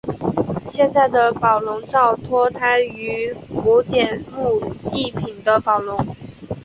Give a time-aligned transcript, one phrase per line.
[0.71, 6.03] 现在的宝龙罩脱胎于古典木艺品的宝笼。